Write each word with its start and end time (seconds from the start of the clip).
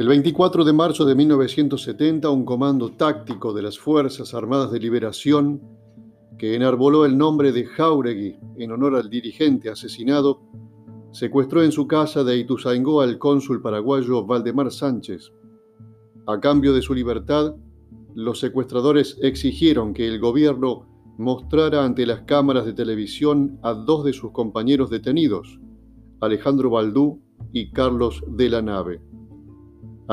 El 0.00 0.08
24 0.08 0.64
de 0.64 0.72
marzo 0.72 1.04
de 1.04 1.14
1970, 1.14 2.30
un 2.30 2.46
comando 2.46 2.88
táctico 2.88 3.52
de 3.52 3.60
las 3.60 3.78
Fuerzas 3.78 4.32
Armadas 4.32 4.72
de 4.72 4.80
Liberación, 4.80 5.60
que 6.38 6.54
enarboló 6.54 7.04
el 7.04 7.18
nombre 7.18 7.52
de 7.52 7.66
Jauregui 7.66 8.38
en 8.56 8.72
honor 8.72 8.96
al 8.96 9.10
dirigente 9.10 9.68
asesinado, 9.68 10.40
secuestró 11.12 11.62
en 11.62 11.70
su 11.70 11.86
casa 11.86 12.24
de 12.24 12.38
Ituzaingó 12.38 13.02
al 13.02 13.18
cónsul 13.18 13.60
paraguayo 13.60 14.24
Valdemar 14.24 14.72
Sánchez. 14.72 15.34
A 16.26 16.40
cambio 16.40 16.72
de 16.72 16.80
su 16.80 16.94
libertad, 16.94 17.54
los 18.14 18.40
secuestradores 18.40 19.18
exigieron 19.20 19.92
que 19.92 20.08
el 20.08 20.18
gobierno 20.18 20.86
mostrara 21.18 21.84
ante 21.84 22.06
las 22.06 22.22
cámaras 22.22 22.64
de 22.64 22.72
televisión 22.72 23.58
a 23.62 23.74
dos 23.74 24.06
de 24.06 24.14
sus 24.14 24.32
compañeros 24.32 24.88
detenidos, 24.88 25.60
Alejandro 26.22 26.70
Baldú 26.70 27.20
y 27.52 27.70
Carlos 27.70 28.24
de 28.28 28.48
la 28.48 28.62
Nave. 28.62 29.09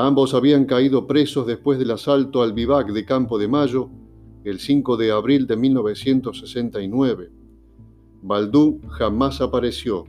Ambos 0.00 0.32
habían 0.32 0.64
caído 0.64 1.08
presos 1.08 1.44
después 1.44 1.76
del 1.76 1.90
asalto 1.90 2.42
al 2.42 2.52
vivac 2.52 2.92
de 2.92 3.04
Campo 3.04 3.36
de 3.36 3.48
Mayo 3.48 3.90
el 4.44 4.60
5 4.60 4.96
de 4.96 5.10
abril 5.10 5.48
de 5.48 5.56
1969. 5.56 7.32
Baldú 8.22 8.80
jamás 8.90 9.40
apareció. 9.40 10.04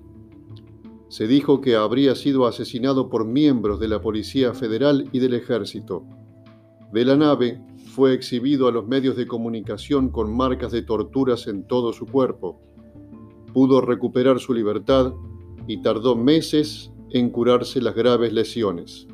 Se 1.08 1.26
dijo 1.26 1.60
que 1.60 1.76
habría 1.76 2.14
sido 2.14 2.46
asesinado 2.46 3.10
por 3.10 3.26
miembros 3.26 3.80
de 3.80 3.88
la 3.88 4.00
Policía 4.00 4.54
Federal 4.54 5.10
y 5.12 5.18
del 5.18 5.34
Ejército. 5.34 6.06
De 6.94 7.04
la 7.04 7.18
nave 7.18 7.60
fue 7.88 8.14
exhibido 8.14 8.68
a 8.68 8.72
los 8.72 8.86
medios 8.86 9.16
de 9.18 9.26
comunicación 9.26 10.10
con 10.10 10.38
marcas 10.38 10.72
de 10.72 10.84
torturas 10.84 11.48
en 11.48 11.66
todo 11.66 11.94
su 11.94 12.06
cuerpo. 12.06 12.62
Pudo 13.56 13.82
recuperar 13.82 14.38
su 14.38 14.54
libertad 14.54 15.16
y 15.66 15.82
tardó 15.82 16.16
meses 16.16 16.92
en 17.10 17.32
curarse 17.32 17.82
las 17.82 17.96
graves 17.96 18.32
lesiones. 18.32 19.09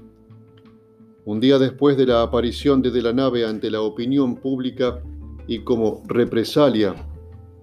Un 1.25 1.39
día 1.39 1.57
después 1.57 1.97
de 1.97 2.05
la 2.05 2.21
aparición 2.21 2.83
de 2.83 2.91
De 2.91 3.01
la 3.01 3.11
nave 3.11 3.47
ante 3.47 3.71
la 3.71 3.81
opinión 3.81 4.35
pública 4.35 5.01
y 5.47 5.63
como 5.63 6.03
represalia, 6.05 6.93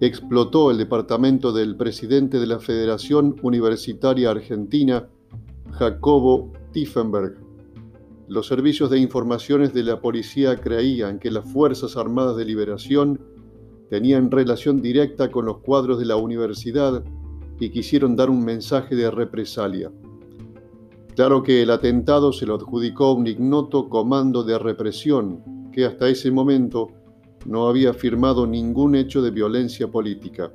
explotó 0.00 0.72
el 0.72 0.78
departamento 0.78 1.52
del 1.52 1.76
presidente 1.76 2.40
de 2.40 2.46
la 2.48 2.58
Federación 2.58 3.36
Universitaria 3.40 4.32
Argentina, 4.32 5.08
Jacobo 5.70 6.52
Tiefenberg. 6.72 7.36
Los 8.26 8.48
servicios 8.48 8.90
de 8.90 8.98
informaciones 8.98 9.72
de 9.72 9.84
la 9.84 10.00
policía 10.00 10.56
creían 10.56 11.20
que 11.20 11.30
las 11.30 11.48
Fuerzas 11.48 11.96
Armadas 11.96 12.36
de 12.36 12.44
Liberación 12.44 13.20
tenían 13.90 14.32
relación 14.32 14.82
directa 14.82 15.30
con 15.30 15.46
los 15.46 15.58
cuadros 15.58 16.00
de 16.00 16.06
la 16.06 16.16
universidad 16.16 17.04
y 17.60 17.70
quisieron 17.70 18.16
dar 18.16 18.28
un 18.28 18.44
mensaje 18.44 18.96
de 18.96 19.08
represalia. 19.08 19.92
Claro 21.14 21.42
que 21.42 21.62
el 21.62 21.70
atentado 21.70 22.32
se 22.32 22.46
lo 22.46 22.54
adjudicó 22.54 23.12
un 23.12 23.26
ignoto 23.26 23.88
comando 23.90 24.44
de 24.44 24.58
represión 24.58 25.70
que 25.70 25.84
hasta 25.84 26.08
ese 26.08 26.30
momento 26.30 26.88
no 27.44 27.68
había 27.68 27.92
firmado 27.92 28.46
ningún 28.46 28.94
hecho 28.94 29.20
de 29.20 29.30
violencia 29.30 29.90
política. 29.90 30.52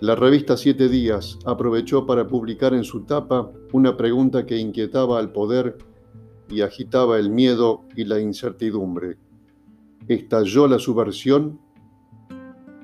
La 0.00 0.14
revista 0.14 0.56
Siete 0.56 0.88
Días 0.88 1.38
aprovechó 1.44 2.06
para 2.06 2.26
publicar 2.26 2.74
en 2.74 2.84
su 2.84 3.04
tapa 3.04 3.52
una 3.72 3.96
pregunta 3.96 4.46
que 4.46 4.56
inquietaba 4.56 5.18
al 5.18 5.32
poder 5.32 5.78
y 6.48 6.62
agitaba 6.62 7.18
el 7.18 7.30
miedo 7.30 7.84
y 7.94 8.04
la 8.04 8.20
incertidumbre. 8.20 9.18
¿Estalló 10.08 10.66
la 10.66 10.78
subversión? 10.78 11.60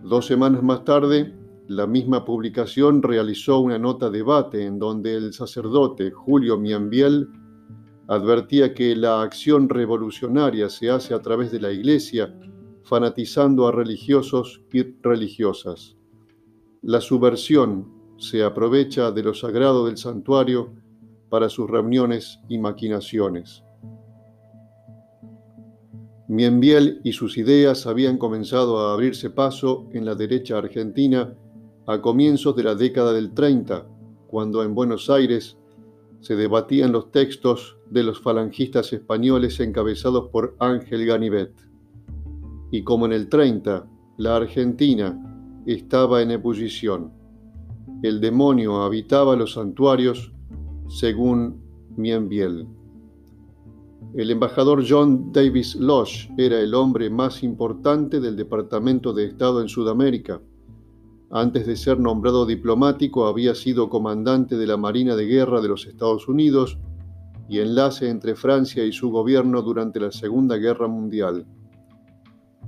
Dos 0.03 0.27
semanas 0.27 0.63
más 0.63 0.85
tarde, 0.85 1.33
la 1.69 1.87
misma 1.87 2.25
publicación 2.25 3.03
realizó 3.03 3.61
una 3.61 3.79
nota 3.79 4.11
debate 4.11 4.67
en 4.67 4.79
donde 4.79 5.17
el 5.17 5.33
sacerdote 5.33 6.11
Julio 6.11 6.59
Miambiel 6.59 7.29
advertía 8.07 8.75
que 8.75 8.95
la 8.95 9.23
acción 9.23 9.71
revolucionaria 9.71 10.69
se 10.69 10.91
hace 10.91 11.15
a 11.15 11.23
través 11.23 11.51
de 11.51 11.61
la 11.61 11.73
Iglesia, 11.73 12.35
fanatizando 12.83 13.67
a 13.67 13.73
religiosos 13.73 14.61
y 14.73 14.83
religiosas. 15.03 15.97
La 16.83 17.01
subversión 17.01 17.91
se 18.19 18.45
aprovecha 18.45 19.11
de 19.11 19.23
lo 19.23 19.33
sagrado 19.33 19.87
del 19.87 19.97
santuario 19.97 20.75
para 21.31 21.49
sus 21.49 21.71
reuniones 21.71 22.41
y 22.51 22.59
maquinaciones. 22.59 23.65
Mienbiel 26.29 27.01
y 27.05 27.13
sus 27.13 27.39
ideas 27.39 27.87
habían 27.87 28.19
comenzado 28.19 28.81
a 28.81 28.93
abrirse 28.93 29.31
paso 29.31 29.89
en 29.93 30.05
la 30.05 30.15
derecha 30.15 30.59
argentina 30.59 31.35
a 31.87 32.01
comienzos 32.01 32.57
de 32.57 32.63
la 32.63 32.75
década 32.75 33.13
del 33.13 33.33
30, 33.35 33.87
cuando 34.27 34.63
en 34.63 34.75
Buenos 34.75 35.11
Aires 35.11 35.59
se 36.21 36.35
debatían 36.35 36.93
los 36.93 37.11
textos 37.11 37.77
de 37.91 38.03
los 38.03 38.21
falangistas 38.21 38.93
españoles 38.95 39.61
encabezados 39.61 40.29
por 40.29 40.57
Ángel 40.59 41.05
Ganivet. 41.05 41.53
Y 42.71 42.83
como 42.83 43.05
en 43.05 43.13
el 43.13 43.29
30, 43.29 43.87
la 44.17 44.37
Argentina 44.37 45.63
estaba 45.67 46.23
en 46.23 46.31
ebullición. 46.31 47.13
El 48.03 48.21
demonio 48.21 48.83
habitaba 48.83 49.37
los 49.37 49.53
santuarios, 49.53 50.33
según 50.89 51.63
Mienbiel. 51.97 52.67
El 54.15 54.31
embajador 54.31 54.85
John 54.89 55.33
Davis 55.33 55.77
Lodge 55.77 56.31
era 56.39 56.61
el 56.61 56.75
hombre 56.75 57.11
más 57.11 57.43
importante 57.43 58.21
del 58.21 58.37
Departamento 58.37 59.13
de 59.13 59.27
Estado 59.27 59.61
en 59.61 59.69
Sudamérica 59.69 60.41
antes 61.35 61.67
de 61.67 61.75
ser 61.75 61.99
nombrado 61.99 62.47
diplomático, 62.47 63.27
había 63.27 63.57
sido 63.57 63.91
comandante 63.91 64.57
de 64.57 64.69
la 64.69 64.77
Marina 64.77 65.17
de 65.17 65.27
Guerra 65.27 65.61
de 65.61 65.67
los 65.67 65.85
Estados 65.85 66.29
Unidos 66.29 66.79
y 67.49 67.59
enlace 67.59 68.09
entre 68.09 68.37
Francia 68.37 68.85
y 68.85 68.93
su 68.93 69.11
gobierno 69.11 69.61
durante 69.61 69.99
la 69.99 70.13
Segunda 70.13 70.59
Guerra 70.59 70.87
Mundial. 70.87 71.45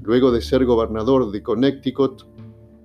Luego 0.02 0.32
de 0.32 0.40
ser 0.40 0.64
gobernador 0.64 1.30
de 1.30 1.44
Connecticut, 1.44 2.24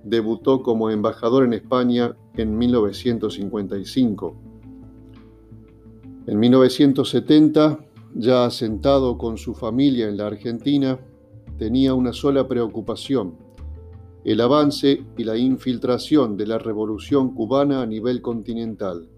debutó 0.04 0.62
como 0.62 0.88
embajador 0.88 1.44
en 1.44 1.54
España 1.54 2.16
en 2.36 2.56
1955. 2.56 4.36
En 6.28 6.38
1970, 6.38 7.80
ya 8.14 8.44
asentado 8.44 9.18
con 9.18 9.36
su 9.36 9.52
familia 9.52 10.08
en 10.08 10.16
la 10.16 10.28
Argentina, 10.28 11.00
tenía 11.58 11.92
una 11.94 12.12
sola 12.12 12.46
preocupación, 12.46 13.34
el 14.24 14.40
avance 14.40 15.04
y 15.16 15.24
la 15.24 15.36
infiltración 15.36 16.36
de 16.36 16.46
la 16.46 16.58
revolución 16.58 17.34
cubana 17.34 17.82
a 17.82 17.86
nivel 17.86 18.22
continental. 18.22 19.08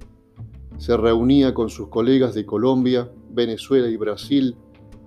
Se 0.79 0.97
reunía 0.97 1.55
con 1.55 1.69
sus 1.69 1.89
colegas 1.89 2.35
de 2.35 2.47
Colombia, 2.47 3.11
Venezuela 3.31 3.89
y 3.89 3.97
Brasil 3.97 4.57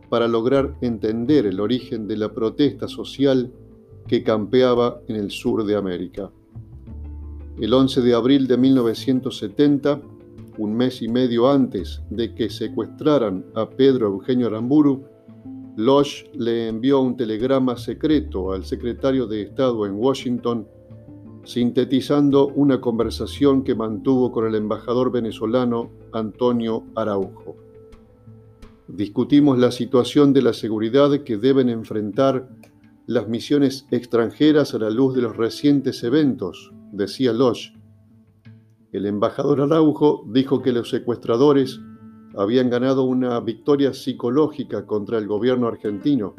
para 0.10 0.28
lograr 0.28 0.76
entender 0.82 1.46
el 1.46 1.60
origen 1.60 2.08
de 2.08 2.18
la 2.18 2.32
protesta 2.32 2.88
social 2.88 3.52
que 4.08 4.24
campeaba 4.24 5.02
en 5.08 5.18
el 5.18 5.32
sur 5.32 5.66
de 5.66 5.76
América. 5.76 6.32
El 7.60 7.74
11 7.74 8.02
de 8.02 8.14
abril 8.14 8.48
de 8.48 8.58
1970, 8.58 10.00
un 10.60 10.76
mes 10.76 11.02
y 11.02 11.10
medio 11.10 11.50
antes 11.50 12.02
de 12.10 12.34
que 12.34 12.50
secuestraran 12.50 13.46
a 13.56 13.70
Pedro 13.70 14.08
Eugenio 14.08 14.48
Aramburu, 14.48 15.04
Lodge 15.78 16.26
le 16.34 16.70
envió 16.70 17.00
un 17.02 17.16
telegrama 17.16 17.78
secreto 17.78 18.52
al 18.52 18.66
secretario 18.66 19.28
de 19.28 19.44
Estado 19.44 19.86
en 19.86 19.94
Washington, 19.94 20.68
sintetizando 21.44 22.48
una 22.48 22.82
conversación 22.82 23.64
que 23.64 23.76
mantuvo 23.76 24.32
con 24.32 24.48
el 24.48 24.56
embajador 24.56 25.12
venezolano 25.12 25.92
Antonio 26.14 26.84
Araujo. 26.96 27.58
Discutimos 28.88 29.60
la 29.60 29.70
situación 29.72 30.34
de 30.34 30.42
la 30.42 30.54
seguridad 30.54 31.12
que 31.24 31.38
deben 31.38 31.70
enfrentar 31.70 32.50
las 33.06 33.28
misiones 33.28 33.86
extranjeras 33.92 34.74
a 34.74 34.80
la 34.80 34.90
luz 34.90 35.14
de 35.14 35.22
los 35.22 35.38
recientes 35.38 36.04
eventos, 36.04 36.74
decía 36.92 37.34
Lodge. 37.34 37.74
El 38.92 39.06
embajador 39.06 39.62
Araujo 39.62 40.26
dijo 40.28 40.64
que 40.64 40.72
los 40.72 40.90
secuestradores 40.90 41.80
habían 42.38 42.70
ganado 42.70 43.04
una 43.04 43.40
victoria 43.40 43.94
psicológica 43.94 44.86
contra 44.86 45.18
el 45.18 45.28
gobierno 45.28 45.68
argentino, 45.68 46.36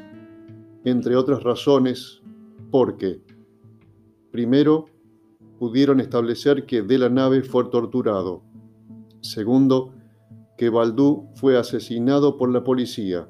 entre 0.84 1.16
otras 1.16 1.42
razones 1.42 2.22
porque, 2.70 3.20
primero, 4.30 4.86
pudieron 5.58 6.00
establecer 6.00 6.66
que 6.66 6.82
de 6.82 6.98
la 6.98 7.08
nave 7.08 7.42
fue 7.42 7.68
torturado, 7.70 8.42
segundo, 9.20 9.92
que 10.56 10.70
Baldú 10.70 11.28
fue 11.34 11.56
asesinado 11.58 12.36
por 12.36 12.52
la 12.52 12.62
policía, 12.62 13.28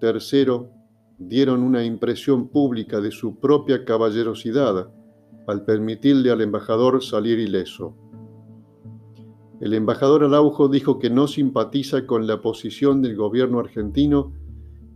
tercero, 0.00 0.70
dieron 1.18 1.62
una 1.62 1.84
impresión 1.84 2.48
pública 2.48 3.00
de 3.00 3.10
su 3.10 3.40
propia 3.40 3.84
caballerosidad 3.84 4.90
al 5.46 5.64
permitirle 5.64 6.30
al 6.30 6.42
embajador 6.42 7.02
salir 7.02 7.38
ileso. 7.38 7.96
El 9.60 9.74
embajador 9.74 10.22
Araujo 10.22 10.68
dijo 10.68 10.98
que 10.98 11.10
no 11.10 11.26
simpatiza 11.26 12.06
con 12.06 12.26
la 12.26 12.40
posición 12.40 13.02
del 13.02 13.16
gobierno 13.16 13.58
argentino 13.58 14.32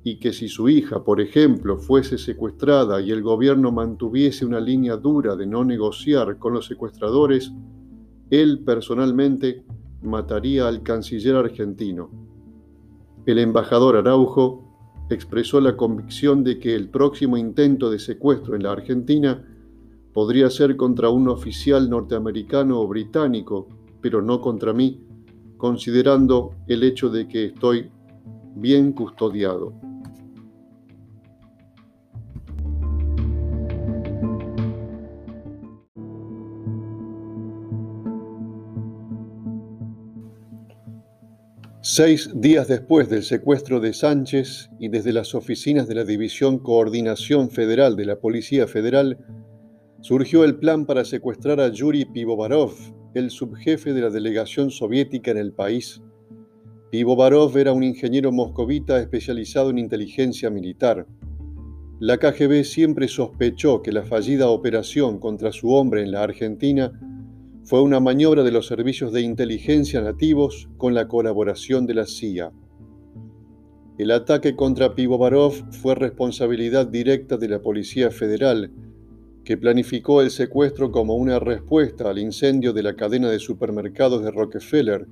y 0.05 0.19
que 0.19 0.32
si 0.32 0.49
su 0.49 0.69
hija, 0.69 1.05
por 1.05 1.20
ejemplo, 1.20 1.79
fuese 1.79 2.17
secuestrada 2.17 3.00
y 3.00 3.11
el 3.11 3.23
gobierno 3.23 3.73
mantuviese 3.73 4.47
una 4.47 4.61
línea 4.61 4.97
dura 4.97 5.37
de 5.37 5.47
no 5.47 5.64
negociar 5.64 6.38
con 6.38 6.53
los 6.55 6.67
secuestradores, 6.67 7.53
él 8.31 8.61
personalmente 8.64 9.64
mataría 10.03 10.69
al 10.69 10.82
canciller 10.82 11.37
argentino. 11.37 12.11
El 13.26 13.38
embajador 13.38 13.97
Araujo 13.97 15.06
expresó 15.11 15.61
la 15.61 15.76
convicción 15.76 16.43
de 16.43 16.58
que 16.58 16.75
el 16.75 16.88
próximo 16.88 17.37
intento 17.37 17.91
de 17.91 17.99
secuestro 17.99 18.56
en 18.56 18.62
la 18.62 18.73
Argentina 18.73 19.44
podría 20.12 20.50
ser 20.50 20.76
contra 20.76 21.08
un 21.08 21.29
oficial 21.29 21.88
norteamericano 21.88 22.81
o 22.81 22.88
británico, 22.88 23.69
pero 24.02 24.20
no 24.20 24.40
contra 24.40 24.72
mí, 24.72 25.00
considerando 25.56 26.56
el 26.66 26.82
hecho 26.82 27.08
de 27.08 27.28
que 27.28 27.46
estoy 27.46 27.90
bien 28.56 28.93
custodiado. 28.93 29.72
Seis 41.84 42.31
días 42.34 42.69
después 42.69 43.10
del 43.10 43.22
secuestro 43.22 43.78
de 43.78 43.93
Sánchez 43.93 44.70
y 44.78 44.88
desde 44.88 45.12
las 45.12 45.34
oficinas 45.34 45.88
de 45.88 45.96
la 45.96 46.05
División 46.05 46.58
Coordinación 46.58 47.50
Federal 47.50 47.96
de 47.96 48.06
la 48.06 48.20
Policía 48.20 48.66
Federal, 48.66 49.19
surgió 50.00 50.44
el 50.44 50.56
plan 50.56 50.87
para 50.87 51.05
secuestrar 51.05 51.60
a 51.60 51.69
Yuri 51.69 52.05
Pivovarov, 52.05 52.72
el 53.14 53.31
subjefe 53.31 53.93
de 53.93 54.00
la 54.00 54.11
delegación 54.11 54.70
soviética 54.70 55.31
en 55.31 55.38
el 55.38 55.53
país. 55.53 56.03
Pivovarov 56.91 57.56
era 57.56 57.73
un 57.73 57.82
ingeniero 57.82 58.32
moscovita 58.32 58.99
especializado 59.00 59.70
en 59.70 59.79
inteligencia 59.79 60.50
militar. 60.50 61.06
La 62.00 62.19
KGB 62.19 62.64
siempre 62.64 63.09
sospechó 63.09 63.82
que 63.82 63.93
la 63.93 64.03
fallida 64.03 64.49
operación 64.49 65.19
contra 65.19 65.53
su 65.53 65.73
hombre 65.73 66.03
en 66.03 66.11
la 66.11 66.23
Argentina 66.23 66.93
fue 67.64 67.82
una 67.82 68.00
maniobra 68.00 68.43
de 68.43 68.50
los 68.50 68.67
servicios 68.67 69.12
de 69.12 69.23
inteligencia 69.23 70.00
nativos 70.00 70.69
con 70.79 70.94
la 70.94 71.06
colaboración 71.06 71.87
de 71.87 71.94
la 71.94 72.06
CIA. 72.06 72.50
El 73.99 74.11
ataque 74.11 74.56
contra 74.56 74.94
Pivovarov 74.94 75.53
fue 75.70 75.94
responsabilidad 75.94 76.87
directa 76.87 77.37
de 77.37 77.49
la 77.49 77.62
Policía 77.62 78.11
Federal, 78.11 78.73
que 79.44 79.56
planificó 79.56 80.23
el 80.23 80.31
secuestro 80.31 80.93
como 80.93 81.15
una 81.17 81.39
respuesta 81.39 82.09
al 82.09 82.19
incendio 82.19 82.73
de 82.73 82.83
la 82.83 82.94
cadena 82.94 83.29
de 83.29 83.39
supermercados 83.39 84.23
de 84.23 84.31
Rockefeller 84.31 85.06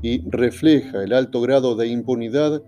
y 0.00 0.22
refleja 0.30 1.02
el 1.02 1.12
alto 1.12 1.40
grado 1.40 1.74
de 1.74 1.88
impunidad 1.88 2.62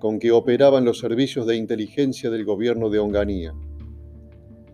con 0.00 0.18
que 0.18 0.32
operaban 0.32 0.84
los 0.84 0.98
servicios 0.98 1.46
de 1.46 1.56
inteligencia 1.56 2.28
del 2.28 2.44
gobierno 2.44 2.90
de 2.90 2.98
Onganía. 2.98 3.54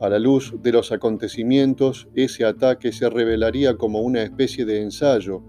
A 0.00 0.08
la 0.08 0.18
luz 0.18 0.54
de 0.62 0.72
los 0.72 0.90
acontecimientos, 0.90 2.08
ese 2.14 2.44
ataque 2.44 2.92
se 2.92 3.10
revelaría 3.10 3.76
como 3.76 4.00
una 4.00 4.22
especie 4.22 4.64
de 4.64 4.80
ensayo 4.80 5.42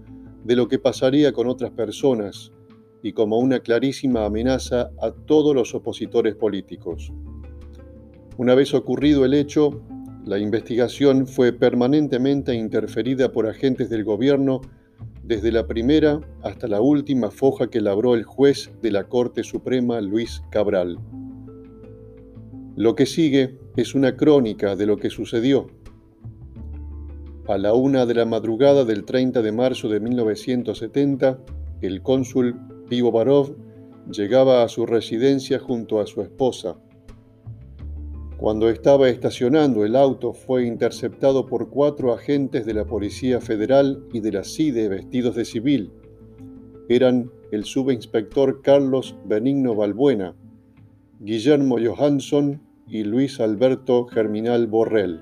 de 0.44 0.56
lo 0.56 0.68
que 0.68 0.78
pasaría 0.78 1.32
con 1.32 1.46
otras 1.46 1.70
personas 1.70 2.52
y 3.02 3.12
como 3.12 3.38
una 3.38 3.60
clarísima 3.60 4.26
amenaza 4.26 4.90
a 5.00 5.12
todos 5.12 5.54
los 5.54 5.74
opositores 5.74 6.34
políticos. 6.34 7.12
Una 8.36 8.54
vez 8.54 8.74
ocurrido 8.74 9.24
el 9.24 9.34
hecho, 9.34 9.82
la 10.24 10.38
investigación 10.38 11.26
fue 11.26 11.52
permanentemente 11.52 12.54
interferida 12.54 13.32
por 13.32 13.46
agentes 13.46 13.88
del 13.88 14.04
gobierno 14.04 14.60
desde 15.22 15.50
la 15.50 15.66
primera 15.66 16.20
hasta 16.42 16.68
la 16.68 16.80
última 16.80 17.30
foja 17.30 17.70
que 17.70 17.80
labró 17.80 18.14
el 18.14 18.24
juez 18.24 18.70
de 18.82 18.90
la 18.90 19.04
Corte 19.04 19.44
Suprema 19.44 20.00
Luis 20.00 20.42
Cabral. 20.50 20.98
Lo 22.76 22.94
que 22.94 23.06
sigue 23.06 23.58
es 23.76 23.94
una 23.94 24.16
crónica 24.16 24.76
de 24.76 24.86
lo 24.86 24.96
que 24.96 25.10
sucedió. 25.10 25.68
A 27.48 27.58
la 27.58 27.74
una 27.74 28.06
de 28.06 28.14
la 28.14 28.26
madrugada 28.26 28.84
del 28.84 29.04
30 29.04 29.42
de 29.42 29.52
marzo 29.52 29.88
de 29.88 30.00
1970, 30.00 31.38
el 31.80 32.02
cónsul 32.02 32.56
Pivo 32.88 33.10
Barov 33.10 33.56
llegaba 34.10 34.62
a 34.62 34.68
su 34.68 34.86
residencia 34.86 35.58
junto 35.58 36.00
a 36.00 36.06
su 36.06 36.22
esposa. 36.22 36.76
Cuando 38.40 38.70
estaba 38.70 39.10
estacionando 39.10 39.84
el 39.84 39.94
auto 39.94 40.32
fue 40.32 40.64
interceptado 40.64 41.44
por 41.44 41.68
cuatro 41.68 42.14
agentes 42.14 42.64
de 42.64 42.72
la 42.72 42.86
Policía 42.86 43.38
Federal 43.38 44.02
y 44.14 44.20
de 44.20 44.32
la 44.32 44.44
CIDE 44.44 44.88
vestidos 44.88 45.36
de 45.36 45.44
civil. 45.44 45.92
Eran 46.88 47.30
el 47.52 47.64
subinspector 47.64 48.62
Carlos 48.62 49.14
Benigno 49.26 49.74
Balbuena, 49.74 50.34
Guillermo 51.18 51.76
Johansson 51.84 52.62
y 52.88 53.04
Luis 53.04 53.40
Alberto 53.40 54.06
Germinal 54.06 54.68
Borrell, 54.68 55.20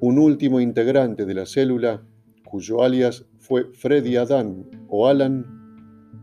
un 0.00 0.18
último 0.18 0.58
integrante 0.58 1.24
de 1.24 1.34
la 1.34 1.46
célula 1.46 2.02
cuyo 2.44 2.82
alias 2.82 3.26
fue 3.38 3.66
Freddy 3.74 4.16
Adán 4.16 4.66
o 4.88 5.06
Alan, 5.06 5.46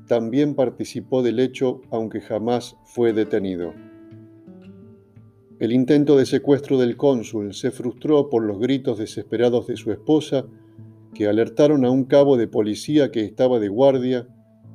también 0.10 0.56
participó 0.56 1.24
del 1.24 1.40
hecho 1.40 1.84
aunque 1.90 2.20
jamás 2.20 2.76
fue 2.84 3.14
detenido. 3.14 3.85
El 5.58 5.72
intento 5.72 6.18
de 6.18 6.26
secuestro 6.26 6.78
del 6.78 6.98
cónsul 6.98 7.54
se 7.54 7.72
frustró 7.72 8.30
por 8.30 8.44
los 8.44 8.60
gritos 8.60 8.98
desesperados 8.98 9.68
de 9.68 9.78
su 9.78 9.92
esposa, 9.92 10.46
que 11.14 11.28
alertaron 11.28 11.86
a 11.86 11.92
un 11.92 12.04
cabo 12.04 12.36
de 12.36 12.50
policía 12.50 13.10
que 13.10 13.24
estaba 13.24 13.60
de 13.60 13.70
guardia 13.70 14.28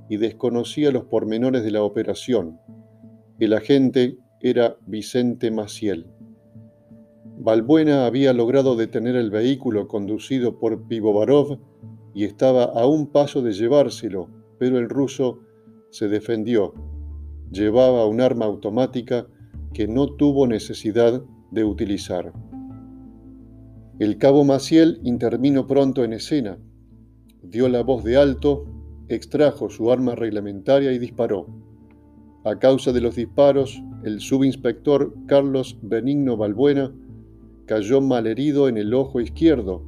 y 0.08 0.16
desconocía 0.16 0.90
los 0.90 1.04
pormenores 1.04 1.64
de 1.64 1.70
la 1.70 1.82
operación. 1.82 2.58
El 3.38 3.52
agente 3.52 4.16
era 4.40 4.78
Vicente 4.86 5.50
Maciel. 5.50 6.06
Balbuena 7.38 8.06
había 8.06 8.32
logrado 8.32 8.74
detener 8.74 9.16
el 9.16 9.30
vehículo 9.30 9.86
conducido 9.86 10.58
por 10.58 10.88
Pivovarov 10.88 11.58
y 12.14 12.24
estaba 12.24 12.64
a 12.64 12.86
un 12.86 13.06
paso 13.06 13.42
de 13.42 13.52
llevárselo, 13.52 14.28
pero 14.58 14.78
el 14.78 14.88
ruso 14.88 15.40
se 15.90 16.08
defendió. 16.08 16.72
Llevaba 17.50 18.06
un 18.06 18.22
arma 18.22 18.46
automática 18.46 19.26
que 19.72 19.88
no 19.88 20.06
tuvo 20.08 20.46
necesidad 20.46 21.22
de 21.50 21.64
utilizar. 21.64 22.32
El 23.98 24.18
cabo 24.18 24.44
Maciel 24.44 25.00
intervino 25.04 25.66
pronto 25.66 26.04
en 26.04 26.12
escena, 26.12 26.58
dio 27.42 27.68
la 27.68 27.82
voz 27.82 28.04
de 28.04 28.16
alto, 28.16 28.64
extrajo 29.08 29.68
su 29.68 29.90
arma 29.90 30.14
reglamentaria 30.14 30.92
y 30.92 30.98
disparó. 30.98 31.46
A 32.44 32.58
causa 32.58 32.92
de 32.92 33.00
los 33.00 33.16
disparos, 33.16 33.82
el 34.02 34.20
subinspector 34.20 35.14
Carlos 35.26 35.78
Benigno 35.82 36.36
Balbuena 36.36 36.94
cayó 37.66 38.00
malherido 38.00 38.68
en 38.68 38.78
el 38.78 38.94
ojo 38.94 39.20
izquierdo. 39.20 39.84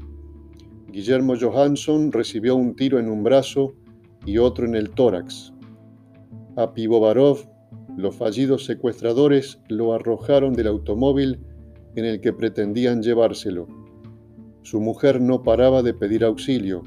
Guillermo 0.88 1.34
Johansson 1.40 2.12
recibió 2.12 2.54
un 2.54 2.76
tiro 2.76 2.98
en 2.98 3.08
un 3.08 3.22
brazo 3.22 3.72
y 4.26 4.36
otro 4.38 4.66
en 4.66 4.74
el 4.74 4.90
tórax. 4.90 5.54
A 6.56 6.74
Pivovarov, 6.74 7.46
los 7.96 8.16
fallidos 8.16 8.64
secuestradores 8.64 9.58
lo 9.68 9.92
arrojaron 9.92 10.54
del 10.54 10.66
automóvil 10.68 11.40
en 11.94 12.04
el 12.04 12.20
que 12.20 12.32
pretendían 12.32 13.02
llevárselo. 13.02 13.66
Su 14.62 14.80
mujer 14.80 15.20
no 15.20 15.42
paraba 15.42 15.82
de 15.82 15.92
pedir 15.92 16.24
auxilio. 16.24 16.82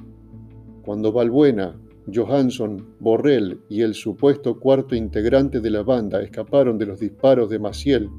Cuando 0.84 1.12
Balbuena, 1.12 1.80
Johansson, 2.14 2.96
Borrell 3.00 3.62
y 3.70 3.82
el 3.82 3.94
supuesto 3.94 4.60
cuarto 4.60 4.96
integrante 4.96 5.60
de 5.60 5.70
la 5.70 5.84
banda 5.84 6.22
escaparon 6.22 6.78
de 6.78 6.86
los 6.86 7.00
disparos 7.00 7.50
de 7.50 7.60
Maciel, 7.60 8.10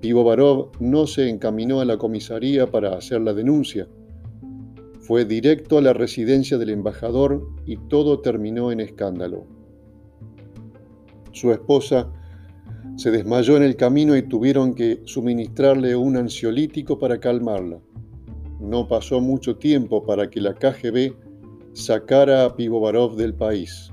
Pivovarov 0.00 0.70
no 0.78 1.08
se 1.08 1.28
encaminó 1.28 1.80
a 1.80 1.84
la 1.84 1.98
comisaría 1.98 2.70
para 2.70 2.94
hacer 2.94 3.20
la 3.20 3.34
denuncia. 3.34 3.88
Fue 5.00 5.24
directo 5.24 5.78
a 5.78 5.82
la 5.82 5.92
residencia 5.92 6.58
del 6.58 6.70
embajador 6.70 7.48
y 7.66 7.76
todo 7.88 8.20
terminó 8.20 8.70
en 8.70 8.80
escándalo. 8.80 9.57
Su 11.38 11.52
esposa 11.52 12.10
se 12.96 13.12
desmayó 13.12 13.56
en 13.56 13.62
el 13.62 13.76
camino 13.76 14.16
y 14.16 14.22
tuvieron 14.22 14.74
que 14.74 15.02
suministrarle 15.04 15.94
un 15.94 16.16
ansiolítico 16.16 16.98
para 16.98 17.20
calmarla. 17.20 17.78
No 18.58 18.88
pasó 18.88 19.20
mucho 19.20 19.56
tiempo 19.56 20.04
para 20.04 20.28
que 20.28 20.40
la 20.40 20.54
KGB 20.54 21.14
sacara 21.74 22.44
a 22.44 22.56
Pivovarov 22.56 23.14
del 23.14 23.34
país. 23.34 23.92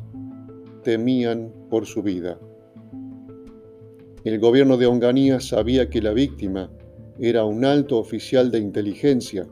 Temían 0.84 1.54
por 1.70 1.86
su 1.86 2.02
vida. 2.02 2.40
El 4.24 4.40
gobierno 4.40 4.76
de 4.78 4.88
Onganía 4.88 5.40
sabía 5.40 5.88
que 5.88 6.02
la 6.02 6.14
víctima 6.14 6.72
era 7.20 7.46
un 7.46 7.64
alto 7.64 8.00
oficial 8.00 8.50
de 8.50 8.58
inteligencia. 8.58 9.46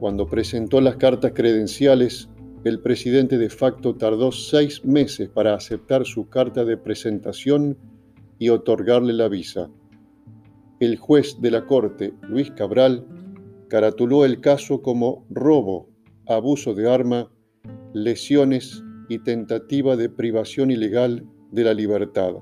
Cuando 0.00 0.26
presentó 0.26 0.80
las 0.80 0.96
cartas 0.96 1.30
credenciales, 1.36 2.28
el 2.68 2.80
presidente 2.80 3.38
de 3.38 3.48
facto 3.48 3.94
tardó 3.94 4.32
seis 4.32 4.84
meses 4.84 5.28
para 5.28 5.54
aceptar 5.54 6.04
su 6.04 6.28
carta 6.28 6.64
de 6.64 6.76
presentación 6.76 7.76
y 8.38 8.48
otorgarle 8.48 9.12
la 9.12 9.28
visa. 9.28 9.70
El 10.80 10.96
juez 10.96 11.40
de 11.40 11.50
la 11.52 11.66
corte, 11.66 12.12
Luis 12.22 12.50
Cabral, 12.50 13.06
caratuló 13.68 14.24
el 14.24 14.40
caso 14.40 14.82
como 14.82 15.24
robo, 15.30 15.88
abuso 16.26 16.74
de 16.74 16.90
arma 16.90 17.30
lesiones 17.92 18.82
y 19.08 19.20
tentativa 19.20 19.96
de 19.96 20.08
privación 20.08 20.70
ilegal 20.70 21.24
de 21.52 21.64
la 21.64 21.72
libertad. 21.72 22.34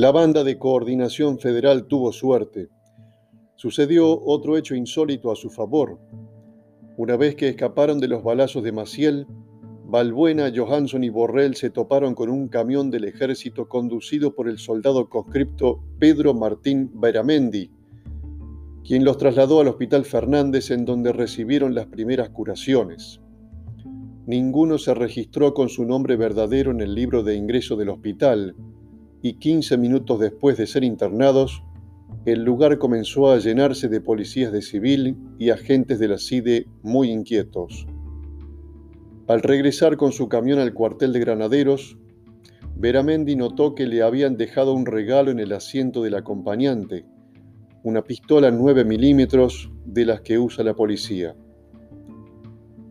La 0.00 0.12
banda 0.12 0.44
de 0.44 0.56
coordinación 0.56 1.38
federal 1.38 1.84
tuvo 1.84 2.10
suerte. 2.10 2.70
Sucedió 3.56 4.18
otro 4.18 4.56
hecho 4.56 4.74
insólito 4.74 5.30
a 5.30 5.36
su 5.36 5.50
favor. 5.50 5.98
Una 6.96 7.18
vez 7.18 7.34
que 7.34 7.50
escaparon 7.50 8.00
de 8.00 8.08
los 8.08 8.24
balazos 8.24 8.62
de 8.62 8.72
Maciel, 8.72 9.26
Balbuena, 9.84 10.50
Johansson 10.56 11.04
y 11.04 11.10
Borrell 11.10 11.54
se 11.54 11.68
toparon 11.68 12.14
con 12.14 12.30
un 12.30 12.48
camión 12.48 12.90
del 12.90 13.04
ejército 13.04 13.68
conducido 13.68 14.34
por 14.34 14.48
el 14.48 14.56
soldado 14.56 15.10
conscripto 15.10 15.82
Pedro 15.98 16.32
Martín 16.32 16.90
Beramendi, 16.94 17.70
quien 18.82 19.04
los 19.04 19.18
trasladó 19.18 19.60
al 19.60 19.68
Hospital 19.68 20.06
Fernández 20.06 20.70
en 20.70 20.86
donde 20.86 21.12
recibieron 21.12 21.74
las 21.74 21.88
primeras 21.88 22.30
curaciones. 22.30 23.20
Ninguno 24.26 24.78
se 24.78 24.94
registró 24.94 25.52
con 25.52 25.68
su 25.68 25.84
nombre 25.84 26.16
verdadero 26.16 26.70
en 26.70 26.80
el 26.80 26.94
libro 26.94 27.22
de 27.22 27.34
ingreso 27.34 27.76
del 27.76 27.90
hospital 27.90 28.56
y 29.22 29.34
15 29.34 29.76
minutos 29.76 30.18
después 30.18 30.56
de 30.56 30.66
ser 30.66 30.84
internados, 30.84 31.62
el 32.24 32.42
lugar 32.42 32.78
comenzó 32.78 33.30
a 33.30 33.38
llenarse 33.38 33.88
de 33.88 34.00
policías 34.00 34.52
de 34.52 34.62
civil 34.62 35.16
y 35.38 35.50
agentes 35.50 35.98
de 35.98 36.08
la 36.08 36.18
CIDE 36.18 36.66
muy 36.82 37.10
inquietos. 37.10 37.86
Al 39.26 39.42
regresar 39.42 39.96
con 39.96 40.12
su 40.12 40.28
camión 40.28 40.58
al 40.58 40.74
cuartel 40.74 41.12
de 41.12 41.20
granaderos, 41.20 41.96
Veramendi 42.76 43.36
notó 43.36 43.74
que 43.74 43.86
le 43.86 44.02
habían 44.02 44.36
dejado 44.36 44.74
un 44.74 44.86
regalo 44.86 45.30
en 45.30 45.38
el 45.38 45.52
asiento 45.52 46.02
del 46.02 46.14
acompañante, 46.14 47.04
una 47.82 48.02
pistola 48.02 48.50
9 48.50 48.84
milímetros 48.84 49.70
de 49.84 50.04
las 50.04 50.20
que 50.22 50.38
usa 50.38 50.64
la 50.64 50.74
policía. 50.74 51.34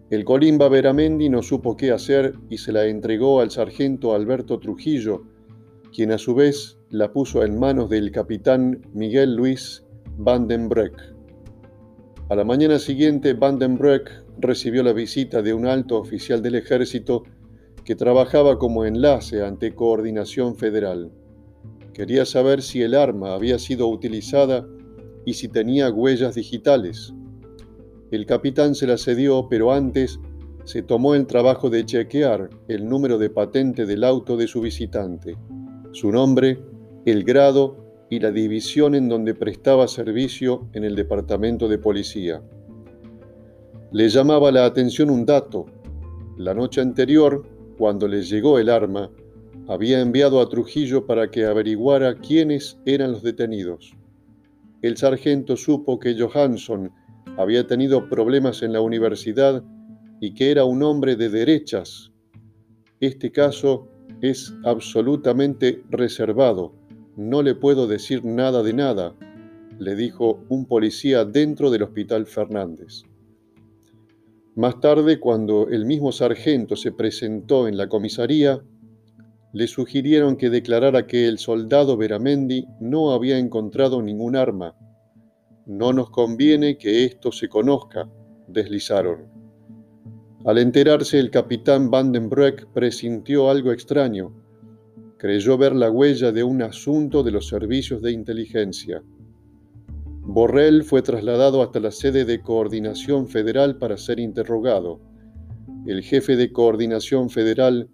El 0.09 0.25
colimba 0.25 0.69
Veramendi 0.69 1.29
no 1.29 1.43
supo 1.43 1.77
qué 1.77 1.91
hacer 1.91 2.33
y 2.50 2.57
se 2.57 2.71
la 2.71 2.86
entregó 2.86 3.41
al 3.41 3.51
sargento 3.51 4.15
Alberto 4.15 4.59
Trujillo, 4.59 5.24
quien 5.93 6.12
a 6.12 6.17
su 6.17 6.36
vez 6.36 6.77
la 6.89 7.12
puso 7.12 7.43
en 7.43 7.60
manos 7.60 7.89
del 7.89 8.12
capitán 8.12 8.81
Miguel 8.93 9.36
Luis 9.36 9.84
Vandenbreck. 10.17 10.93
A 12.29 12.36
la 12.36 12.43
mañana 12.43 12.77
siguiente, 12.79 13.34
Vandenbreck 13.34 14.24
recibió 14.38 14.84
la 14.84 14.93
visita 14.93 15.41
de 15.41 15.53
un 15.53 15.65
alto 15.65 15.98
oficial 15.98 16.41
del 16.41 16.55
ejército 16.55 17.24
que 17.84 17.96
trabajaba 17.96 18.60
como 18.60 18.86
enlace 18.86 19.43
ante 19.43 19.74
Coordinación 19.74 20.55
Federal. 20.55 21.12
Quería 21.93 22.25
saber 22.25 22.62
si 22.62 22.81
el 22.81 22.96
arma 22.96 23.34
había 23.34 23.58
sido 23.58 23.88
utilizada 23.88 24.67
y 25.25 25.34
si 25.34 25.48
tenía 25.48 25.89
huellas 25.89 26.36
digitales. 26.36 27.13
El 28.12 28.25
capitán 28.25 28.75
se 28.75 28.88
la 28.88 28.98
cedió, 28.98 29.48
pero 29.50 29.72
antes 29.72 30.19
se 30.65 30.84
tomó 30.84 31.15
el 31.15 31.25
trabajo 31.25 31.69
de 31.69 31.86
chequear 31.86 32.50
el 32.67 32.88
número 32.88 33.17
de 33.17 33.29
patente 33.29 33.86
del 33.86 34.03
auto 34.03 34.38
de 34.38 34.48
su 34.48 34.62
visitante, 34.62 35.36
su 35.91 36.12
nombre, 36.12 36.60
el 37.05 37.24
grado 37.24 38.05
y 38.10 38.19
la 38.19 38.31
división 38.31 38.96
en 38.96 39.10
donde 39.10 39.36
prestaba 39.36 39.88
servicio 39.88 40.67
en 40.74 40.84
el 40.84 40.96
departamento 40.96 41.67
de 41.67 41.77
policía. 41.77 42.41
Le 43.91 44.10
llamaba 44.10 44.51
la 44.51 44.65
atención 44.65 45.10
un 45.10 45.25
dato. 45.25 45.65
La 46.38 46.53
noche 46.53 46.81
anterior, 46.81 47.43
cuando 47.77 48.08
le 48.08 48.22
llegó 48.22 48.60
el 48.60 48.69
arma, 48.69 49.12
había 49.67 50.00
enviado 50.00 50.41
a 50.41 50.50
Trujillo 50.50 51.05
para 51.05 51.29
que 51.29 51.46
averiguara 51.46 52.15
quiénes 52.15 52.79
eran 52.86 53.12
los 53.12 53.24
detenidos. 53.24 53.93
El 54.81 54.98
sargento 54.98 55.58
supo 55.58 56.00
que 56.00 56.15
Johansson 56.17 56.91
había 57.38 57.67
tenido 57.67 58.10
problemas 58.10 58.63
en 58.63 58.74
la 58.74 58.81
universidad 58.81 59.63
y 60.22 60.34
que 60.34 60.51
era 60.51 60.65
un 60.65 60.84
hombre 60.84 61.15
de 61.15 61.29
derechas. 61.29 62.12
Este 63.00 63.31
caso 63.31 63.88
es 64.21 64.53
absolutamente 64.63 65.83
reservado. 65.89 66.73
No 67.15 67.41
le 67.41 67.55
puedo 67.55 67.88
decir 67.88 68.23
nada 68.23 68.63
de 68.63 68.73
nada, 68.73 69.15
le 69.77 69.95
dijo 69.95 70.43
un 70.49 70.65
policía 70.65 71.25
dentro 71.25 71.71
del 71.71 71.83
Hospital 71.83 72.25
Fernández. 72.25 73.03
Más 74.55 74.79
tarde, 74.81 75.19
cuando 75.19 75.69
el 75.69 75.85
mismo 75.85 76.11
sargento 76.11 76.75
se 76.75 76.91
presentó 76.91 77.67
en 77.67 77.77
la 77.77 77.88
comisaría, 77.88 78.61
le 79.53 79.67
sugirieron 79.67 80.35
que 80.35 80.49
declarara 80.49 81.07
que 81.07 81.27
el 81.27 81.39
soldado 81.39 81.97
Veramendi 81.97 82.67
no 82.79 83.11
había 83.11 83.38
encontrado 83.38 84.01
ningún 84.01 84.35
arma. 84.35 84.75
No 85.65 85.93
nos 85.93 86.09
conviene 86.09 86.77
que 86.77 87.05
esto 87.05 87.31
se 87.31 87.47
conozca, 87.47 88.09
deslizaron. 88.47 89.38
Al 90.46 90.58
enterarse, 90.58 91.19
el 91.19 91.31
capitán 91.31 91.91
Vandenbreck 91.91 92.67
presintió 92.67 93.50
algo 93.50 93.74
extraño. 93.74 94.31
Creyó 95.17 95.58
ver 95.58 95.75
la 95.75 95.91
huella 95.91 96.31
de 96.31 96.43
un 96.43 96.62
asunto 96.62 97.24
de 97.24 97.31
los 97.31 97.48
servicios 97.48 98.01
de 98.01 98.13
inteligencia. 98.13 99.03
Borrell 100.22 100.84
fue 100.84 101.01
trasladado 101.01 101.62
hasta 101.62 101.81
la 101.81 101.91
sede 101.91 102.24
de 102.24 102.41
Coordinación 102.41 103.27
Federal 103.27 103.77
para 103.77 103.98
ser 103.98 104.19
interrogado. 104.22 105.01
El 105.86 106.03
jefe 106.03 106.38
de 106.38 106.53
Coordinación 106.53 107.29
Federal 107.29 107.89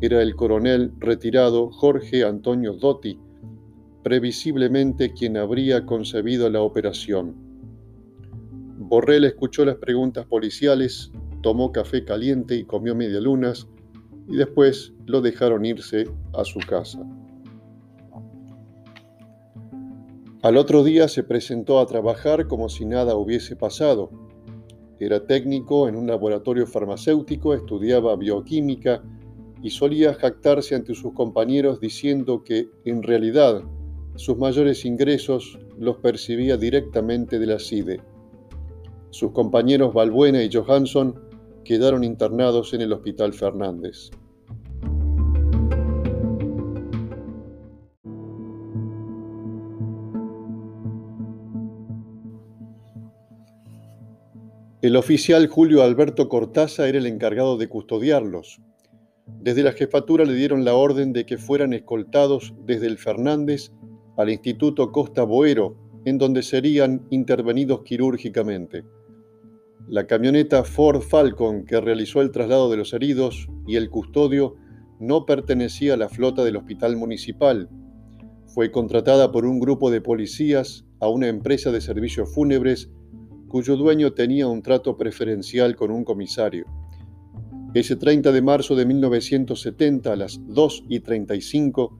era 0.00 0.22
el 0.22 0.34
coronel 0.34 0.92
retirado 0.98 1.70
Jorge 1.70 2.24
Antonio 2.24 2.72
Dotti, 2.72 3.18
previsiblemente 4.02 5.12
quien 5.12 5.36
habría 5.36 5.84
concebido 5.84 6.48
la 6.48 6.62
operación. 6.62 7.34
Borrell 8.78 9.24
escuchó 9.24 9.66
las 9.66 9.76
preguntas 9.76 10.24
policiales, 10.24 11.12
tomó 11.42 11.72
café 11.72 12.04
caliente 12.04 12.56
y 12.56 12.64
comió 12.64 12.94
medialunas 12.94 13.68
y 14.28 14.36
después 14.36 14.92
lo 15.06 15.20
dejaron 15.20 15.64
irse 15.64 16.08
a 16.32 16.44
su 16.44 16.60
casa. 16.60 17.00
Al 20.42 20.56
otro 20.56 20.82
día 20.84 21.06
se 21.08 21.22
presentó 21.22 21.80
a 21.80 21.86
trabajar 21.86 22.46
como 22.46 22.70
si 22.70 22.86
nada 22.86 23.14
hubiese 23.14 23.56
pasado. 23.56 24.10
Era 24.98 25.26
técnico 25.26 25.86
en 25.86 25.96
un 25.96 26.06
laboratorio 26.06 26.66
farmacéutico, 26.66 27.52
estudiaba 27.52 28.16
bioquímica 28.16 29.02
y 29.62 29.70
solía 29.70 30.14
jactarse 30.14 30.74
ante 30.74 30.94
sus 30.94 31.12
compañeros 31.12 31.80
diciendo 31.80 32.42
que, 32.42 32.70
en 32.86 33.02
realidad, 33.02 33.62
sus 34.14 34.38
mayores 34.38 34.84
ingresos 34.86 35.58
los 35.78 35.96
percibía 35.96 36.56
directamente 36.56 37.38
de 37.38 37.46
la 37.46 37.58
CIDE. 37.58 38.00
Sus 39.10 39.32
compañeros 39.32 39.92
Balbuena 39.92 40.42
y 40.42 40.50
Johansson 40.50 41.20
quedaron 41.70 42.02
internados 42.02 42.74
en 42.74 42.80
el 42.80 42.92
Hospital 42.92 43.32
Fernández. 43.32 44.10
El 54.82 54.96
oficial 54.96 55.46
Julio 55.46 55.84
Alberto 55.84 56.28
Cortaza 56.28 56.88
era 56.88 56.98
el 56.98 57.06
encargado 57.06 57.56
de 57.56 57.68
custodiarlos. 57.68 58.60
Desde 59.40 59.62
la 59.62 59.70
jefatura 59.70 60.24
le 60.24 60.34
dieron 60.34 60.64
la 60.64 60.74
orden 60.74 61.12
de 61.12 61.24
que 61.24 61.38
fueran 61.38 61.72
escoltados 61.72 62.52
desde 62.66 62.88
el 62.88 62.98
Fernández 62.98 63.70
al 64.16 64.28
Instituto 64.28 64.90
Costa 64.90 65.22
Boero, 65.22 65.76
en 66.04 66.18
donde 66.18 66.42
serían 66.42 67.06
intervenidos 67.10 67.84
quirúrgicamente. 67.84 68.82
La 69.90 70.06
camioneta 70.06 70.62
Ford 70.62 71.00
Falcon 71.00 71.64
que 71.64 71.80
realizó 71.80 72.20
el 72.20 72.30
traslado 72.30 72.70
de 72.70 72.76
los 72.76 72.92
heridos 72.92 73.48
y 73.66 73.74
el 73.74 73.90
custodio 73.90 74.54
no 75.00 75.26
pertenecía 75.26 75.94
a 75.94 75.96
la 75.96 76.08
flota 76.08 76.44
del 76.44 76.58
hospital 76.58 76.96
municipal. 76.96 77.68
Fue 78.46 78.70
contratada 78.70 79.32
por 79.32 79.44
un 79.44 79.58
grupo 79.58 79.90
de 79.90 80.00
policías 80.00 80.84
a 81.00 81.08
una 81.08 81.26
empresa 81.26 81.72
de 81.72 81.80
servicios 81.80 82.32
fúnebres 82.32 82.88
cuyo 83.48 83.76
dueño 83.76 84.12
tenía 84.12 84.46
un 84.46 84.62
trato 84.62 84.96
preferencial 84.96 85.74
con 85.74 85.90
un 85.90 86.04
comisario. 86.04 86.66
Ese 87.74 87.96
30 87.96 88.30
de 88.30 88.42
marzo 88.42 88.76
de 88.76 88.86
1970 88.86 90.12
a 90.12 90.14
las 90.14 90.40
2 90.46 90.84
y 90.88 91.00
35, 91.00 91.98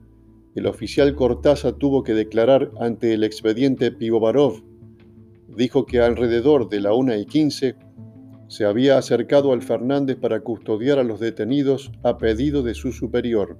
el 0.55 0.65
oficial 0.65 1.13
Cortaza 1.13 1.73
tuvo 1.73 2.03
que 2.03 2.13
declarar 2.13 2.71
ante 2.79 3.13
el 3.13 3.25
expediente 3.25 3.91
Pivovarov. 3.91 4.70
Dijo 5.55 5.85
que 5.85 5.99
alrededor 5.99 6.69
de 6.69 6.81
la 6.81 6.93
1 6.93 7.15
y 7.15 7.25
15 7.25 7.75
se 8.47 8.65
había 8.65 8.97
acercado 8.97 9.53
al 9.53 9.61
Fernández 9.61 10.17
para 10.17 10.41
custodiar 10.41 10.99
a 10.99 11.03
los 11.03 11.19
detenidos 11.19 11.91
a 12.03 12.17
pedido 12.17 12.63
de 12.63 12.73
su 12.73 12.91
superior. 12.91 13.57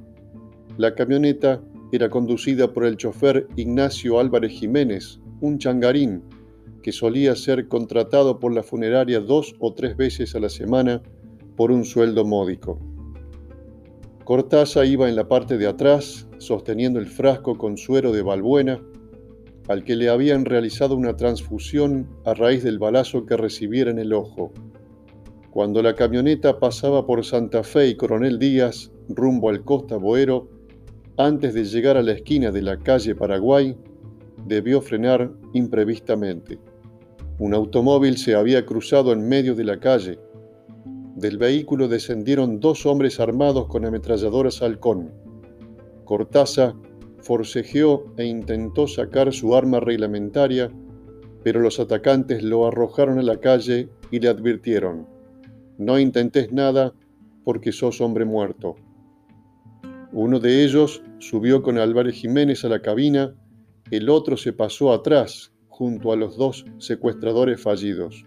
La 0.77 0.95
camioneta 0.95 1.61
era 1.91 2.09
conducida 2.09 2.73
por 2.73 2.85
el 2.85 2.97
chofer 2.97 3.47
Ignacio 3.55 4.19
Álvarez 4.19 4.51
Jiménez, 4.51 5.19
un 5.41 5.57
changarín, 5.57 6.23
que 6.81 6.91
solía 6.91 7.35
ser 7.35 7.67
contratado 7.67 8.39
por 8.39 8.53
la 8.53 8.63
funeraria 8.63 9.19
dos 9.19 9.55
o 9.59 9.73
tres 9.73 9.95
veces 9.95 10.35
a 10.35 10.39
la 10.39 10.49
semana 10.49 11.01
por 11.55 11.71
un 11.71 11.85
sueldo 11.85 12.25
módico. 12.25 12.79
Cortaza 14.23 14.85
iba 14.85 15.09
en 15.09 15.15
la 15.15 15.27
parte 15.27 15.57
de 15.57 15.67
atrás, 15.67 16.27
sosteniendo 16.37 16.99
el 16.99 17.07
frasco 17.07 17.57
con 17.57 17.77
suero 17.77 18.11
de 18.11 18.21
balbuena, 18.21 18.81
al 19.67 19.83
que 19.83 19.95
le 19.95 20.09
habían 20.09 20.45
realizado 20.45 20.95
una 20.95 21.15
transfusión 21.15 22.07
a 22.25 22.33
raíz 22.33 22.63
del 22.63 22.79
balazo 22.79 23.25
que 23.25 23.37
recibiera 23.37 23.91
en 23.91 23.99
el 23.99 24.13
ojo. 24.13 24.51
Cuando 25.51 25.81
la 25.81 25.95
camioneta 25.95 26.59
pasaba 26.59 27.05
por 27.05 27.25
Santa 27.25 27.63
Fe 27.63 27.89
y 27.89 27.95
Coronel 27.95 28.39
Díaz 28.39 28.91
rumbo 29.09 29.49
al 29.49 29.63
Costa 29.63 29.97
Boero, 29.97 30.49
antes 31.17 31.53
de 31.53 31.65
llegar 31.65 31.97
a 31.97 32.01
la 32.01 32.13
esquina 32.13 32.51
de 32.51 32.61
la 32.61 32.77
calle 32.77 33.15
Paraguay, 33.15 33.75
debió 34.47 34.81
frenar 34.81 35.31
imprevistamente. 35.53 36.57
Un 37.37 37.53
automóvil 37.53 38.17
se 38.17 38.35
había 38.35 38.65
cruzado 38.65 39.11
en 39.11 39.27
medio 39.27 39.55
de 39.55 39.63
la 39.63 39.79
calle. 39.79 40.19
Del 41.15 41.37
vehículo 41.37 41.87
descendieron 41.87 42.59
dos 42.59 42.85
hombres 42.85 43.19
armados 43.19 43.67
con 43.67 43.85
ametralladoras 43.85 44.61
halcón. 44.61 45.11
Cortaza 46.05 46.75
forcejeó 47.21 48.13
e 48.17 48.25
intentó 48.25 48.87
sacar 48.87 49.33
su 49.33 49.55
arma 49.55 49.79
reglamentaria, 49.79 50.71
pero 51.43 51.59
los 51.59 51.79
atacantes 51.79 52.43
lo 52.43 52.67
arrojaron 52.67 53.19
a 53.19 53.23
la 53.23 53.39
calle 53.39 53.89
y 54.11 54.19
le 54.19 54.29
advirtieron, 54.29 55.07
no 55.77 55.99
intentes 55.99 56.51
nada 56.51 56.93
porque 57.43 57.71
sos 57.71 58.01
hombre 58.01 58.25
muerto. 58.25 58.75
Uno 60.11 60.39
de 60.39 60.63
ellos 60.63 61.01
subió 61.19 61.63
con 61.63 61.77
Álvarez 61.77 62.15
Jiménez 62.15 62.65
a 62.65 62.69
la 62.69 62.81
cabina, 62.81 63.33
el 63.91 64.09
otro 64.09 64.37
se 64.37 64.53
pasó 64.53 64.91
atrás 64.91 65.51
junto 65.69 66.11
a 66.11 66.15
los 66.15 66.37
dos 66.37 66.65
secuestradores 66.77 67.61
fallidos. 67.61 68.25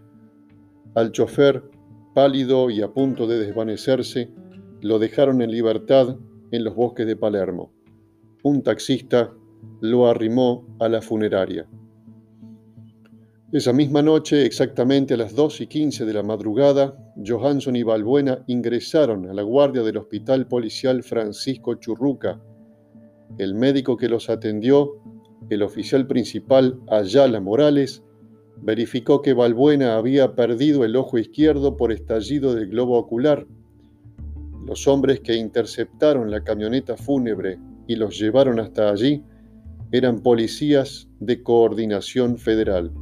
Al 0.95 1.13
chofer, 1.13 1.63
pálido 2.15 2.71
y 2.71 2.83
a 2.83 2.89
punto 2.89 3.27
de 3.27 3.39
desvanecerse, 3.39 4.31
lo 4.81 4.99
dejaron 4.99 5.43
en 5.43 5.51
libertad 5.51 6.17
en 6.51 6.65
los 6.65 6.75
bosques 6.75 7.07
de 7.07 7.17
Palermo. 7.17 7.73
Un 8.47 8.63
taxista 8.63 9.33
lo 9.81 10.07
arrimó 10.07 10.67
a 10.79 10.87
la 10.91 11.01
funeraria. 11.01 11.67
Esa 13.51 13.73
misma 13.73 14.03
noche, 14.03 14.45
exactamente 14.45 15.15
a 15.15 15.17
las 15.17 15.35
2 15.35 15.63
y 15.63 15.67
15 15.67 16.05
de 16.05 16.13
la 16.13 16.23
madrugada, 16.23 16.95
Johansson 17.27 17.75
y 17.75 17.83
Balbuena 17.85 18.45
ingresaron 18.47 19.31
a 19.31 19.33
la 19.33 19.41
guardia 19.41 19.83
del 19.83 19.97
Hospital 19.97 20.47
Policial 20.47 21.03
Francisco 21.03 21.77
Churruca. 21.77 22.39
El 23.39 23.55
médico 23.55 23.97
que 23.97 24.11
los 24.11 24.29
atendió, 24.29 25.01
el 25.49 25.63
oficial 25.63 26.07
principal 26.07 26.79
Ayala 26.89 27.41
Morales, 27.41 28.03
verificó 28.61 29.23
que 29.23 29.33
Balbuena 29.33 29.97
había 29.97 30.35
perdido 30.35 30.85
el 30.85 30.97
ojo 30.97 31.17
izquierdo 31.17 31.79
por 31.79 31.93
estallido 31.93 32.55
del 32.55 32.69
globo 32.69 32.99
ocular. 32.99 33.47
Los 34.67 34.87
hombres 34.87 35.21
que 35.21 35.35
interceptaron 35.35 36.31
la 36.31 36.45
camioneta 36.45 36.95
fúnebre 36.99 37.59
y 37.87 37.97
los 37.97 38.19
llevaron 38.19 38.61
hasta 38.61 38.91
allí 38.91 39.23
eran 39.93 40.21
policías 40.21 41.09
de 41.21 41.43
coordinación 41.43 42.37
federal. 42.37 42.93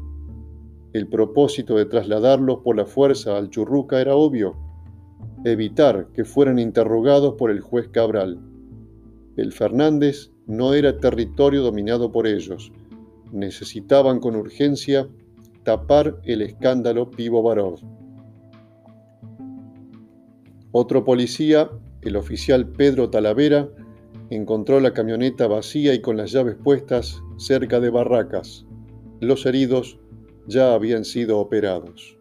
El 0.93 1.09
propósito 1.09 1.77
de 1.77 1.87
trasladarlos 1.87 2.59
por 2.59 2.77
la 2.77 2.85
fuerza 2.85 3.39
al 3.39 3.49
Churruca 3.49 4.01
era 4.01 4.15
obvio, 4.15 4.57
evitar 5.45 6.09
que 6.13 6.25
fueran 6.25 6.59
interrogados 6.59 7.35
por 7.39 7.51
el 7.51 7.61
juez 7.61 7.89
Cabral. 7.89 8.39
El 9.37 9.53
Fernández 9.53 10.31
no 10.47 10.75
era 10.75 10.99
territorio 10.99 11.63
dominado 11.63 12.13
por 12.13 12.27
ellos. 12.27 12.71
Necesitaban 13.33 14.21
con 14.21 14.37
urgencia 14.37 15.09
tapar 15.63 16.21
el 16.25 16.43
escándalo 16.43 17.11
Pivo. 17.11 17.43
Otro 20.73 21.05
policía, 21.05 21.71
el 22.03 22.17
oficial 22.17 22.69
Pedro 22.69 23.09
Talavera, 23.09 23.71
encontró 24.35 24.81
la 24.81 24.93
camioneta 24.93 25.47
vacía 25.47 25.95
y 25.95 26.01
con 26.01 26.17
las 26.17 26.33
llaves 26.33 26.57
puestas 26.63 27.23
cerca 27.37 27.81
de 27.81 27.91
Barracas. 27.91 28.67
Los 29.21 29.47
heridos 29.47 29.99
ya 30.47 30.75
habían 30.75 31.05
sido 31.05 31.39
operados. 31.39 32.17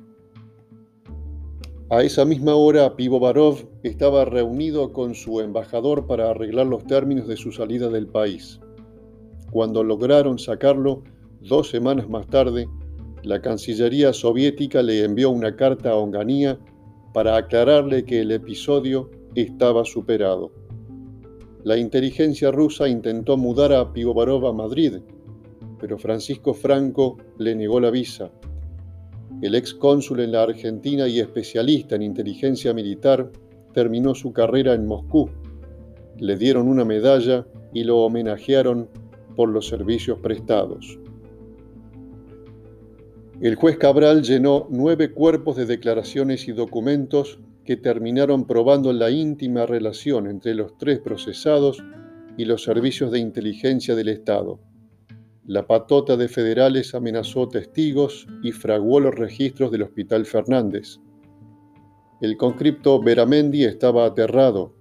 A 1.89 2.03
esa 2.03 2.23
misma 2.23 2.55
hora, 2.55 2.95
Pivovarov 2.95 3.67
estaba 3.83 4.23
reunido 4.23 4.93
con 4.93 5.13
su 5.13 5.41
embajador 5.41 6.07
para 6.07 6.29
arreglar 6.29 6.67
los 6.67 6.85
términos 6.85 7.27
de 7.27 7.35
su 7.35 7.51
salida 7.51 7.89
del 7.89 8.07
país. 8.07 8.61
Cuando 9.51 9.83
lograron 9.83 10.39
sacarlo, 10.39 11.03
dos 11.41 11.69
semanas 11.69 12.07
más 12.07 12.27
tarde, 12.27 12.67
la 13.23 13.41
Cancillería 13.41 14.13
soviética 14.13 14.81
le 14.81 15.03
envió 15.03 15.29
una 15.29 15.55
carta 15.55 15.91
a 15.91 15.95
Onganía 15.95 16.57
para 17.13 17.35
aclararle 17.35 18.05
que 18.05 18.21
el 18.21 18.31
episodio 18.31 19.11
estaba 19.35 19.83
superado. 19.83 20.60
La 21.63 21.77
inteligencia 21.77 22.49
rusa 22.49 22.87
intentó 22.87 23.37
mudar 23.37 23.71
a 23.71 23.93
Pivovarov 23.93 24.47
a 24.47 24.53
Madrid, 24.53 24.95
pero 25.79 25.99
Francisco 25.99 26.55
Franco 26.55 27.17
le 27.37 27.55
negó 27.55 27.79
la 27.79 27.91
visa. 27.91 28.31
El 29.43 29.53
ex 29.53 29.73
cónsul 29.75 30.21
en 30.21 30.31
la 30.31 30.43
Argentina 30.43 31.07
y 31.07 31.19
especialista 31.19 31.95
en 31.95 32.01
inteligencia 32.01 32.73
militar 32.73 33.31
terminó 33.73 34.15
su 34.15 34.33
carrera 34.33 34.73
en 34.73 34.87
Moscú. 34.87 35.29
Le 36.17 36.35
dieron 36.35 36.67
una 36.67 36.83
medalla 36.83 37.45
y 37.73 37.83
lo 37.83 37.99
homenajearon 37.99 38.89
por 39.35 39.49
los 39.49 39.67
servicios 39.67 40.19
prestados. 40.19 40.97
El 43.39 43.55
juez 43.55 43.77
Cabral 43.77 44.23
llenó 44.23 44.67
nueve 44.69 45.11
cuerpos 45.11 45.55
de 45.55 45.65
declaraciones 45.65 46.47
y 46.47 46.51
documentos 46.51 47.39
que 47.65 47.77
terminaron 47.77 48.45
probando 48.45 48.91
la 48.93 49.11
íntima 49.11 49.65
relación 49.65 50.27
entre 50.27 50.55
los 50.55 50.77
tres 50.77 50.99
procesados 50.99 51.83
y 52.37 52.45
los 52.45 52.63
servicios 52.63 53.11
de 53.11 53.19
inteligencia 53.19 53.95
del 53.95 54.09
Estado. 54.09 54.59
La 55.45 55.67
patota 55.67 56.17
de 56.17 56.27
federales 56.27 56.95
amenazó 56.95 57.47
testigos 57.47 58.27
y 58.43 58.51
fraguó 58.51 58.99
los 58.99 59.15
registros 59.15 59.71
del 59.71 59.83
Hospital 59.83 60.25
Fernández. 60.25 60.99
El 62.21 62.37
conscripto 62.37 63.01
Beramendi 63.01 63.63
estaba 63.65 64.05
aterrado. 64.05 64.75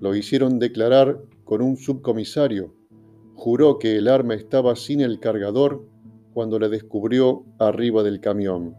Lo 0.00 0.14
hicieron 0.14 0.58
declarar 0.58 1.22
con 1.44 1.62
un 1.62 1.76
subcomisario. 1.76 2.74
Juró 3.34 3.78
que 3.78 3.96
el 3.96 4.08
arma 4.08 4.34
estaba 4.34 4.76
sin 4.76 5.00
el 5.00 5.18
cargador 5.18 5.86
cuando 6.34 6.58
la 6.58 6.68
descubrió 6.68 7.44
arriba 7.58 8.02
del 8.02 8.20
camión. 8.20 8.76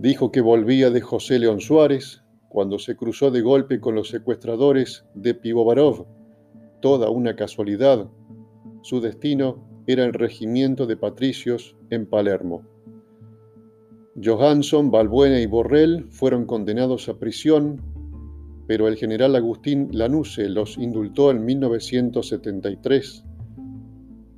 Dijo 0.00 0.32
que 0.32 0.40
volvía 0.40 0.88
de 0.88 1.02
José 1.02 1.38
León 1.38 1.60
Suárez 1.60 2.22
cuando 2.48 2.78
se 2.78 2.96
cruzó 2.96 3.30
de 3.30 3.42
golpe 3.42 3.80
con 3.80 3.94
los 3.94 4.08
secuestradores 4.08 5.04
de 5.12 5.34
Pivovarov. 5.34 6.06
Toda 6.80 7.10
una 7.10 7.36
casualidad, 7.36 8.08
su 8.80 9.02
destino 9.02 9.62
era 9.86 10.06
el 10.06 10.14
regimiento 10.14 10.86
de 10.86 10.96
patricios 10.96 11.76
en 11.90 12.06
Palermo. 12.06 12.62
Johansson, 14.24 14.90
Balbuena 14.90 15.38
y 15.38 15.44
Borrell 15.44 16.06
fueron 16.08 16.46
condenados 16.46 17.10
a 17.10 17.18
prisión, 17.18 17.82
pero 18.66 18.88
el 18.88 18.96
general 18.96 19.36
Agustín 19.36 19.90
Lanuse 19.92 20.48
los 20.48 20.78
indultó 20.78 21.30
en 21.30 21.44
1973. 21.44 23.22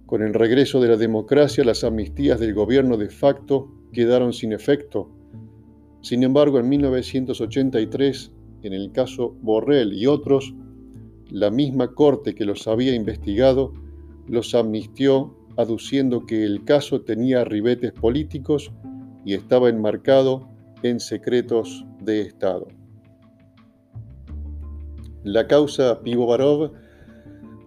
Con 0.06 0.22
el 0.22 0.34
regreso 0.34 0.80
de 0.80 0.88
la 0.88 0.96
democracia, 0.96 1.62
las 1.62 1.84
amnistías 1.84 2.40
del 2.40 2.52
gobierno 2.52 2.96
de 2.96 3.10
facto 3.10 3.72
quedaron 3.92 4.32
sin 4.32 4.52
efecto. 4.52 5.21
Sin 6.02 6.24
embargo, 6.24 6.58
en 6.58 6.68
1983, 6.68 8.32
en 8.62 8.72
el 8.72 8.92
caso 8.92 9.34
Borrell 9.40 9.92
y 9.92 10.06
otros, 10.06 10.52
la 11.30 11.50
misma 11.50 11.94
corte 11.94 12.34
que 12.34 12.44
los 12.44 12.68
había 12.68 12.94
investigado 12.94 13.72
los 14.28 14.54
amnistió 14.54 15.34
aduciendo 15.56 16.26
que 16.26 16.44
el 16.44 16.64
caso 16.64 17.02
tenía 17.02 17.44
ribetes 17.44 17.92
políticos 17.92 18.72
y 19.24 19.34
estaba 19.34 19.68
enmarcado 19.68 20.48
en 20.82 21.00
secretos 21.00 21.84
de 22.00 22.22
Estado. 22.22 22.68
La 25.22 25.46
causa 25.46 26.00
Pivovarov 26.02 26.72